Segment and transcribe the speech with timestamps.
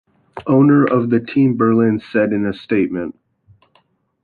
[0.47, 3.19] Owner of the team Berlin said in a statement.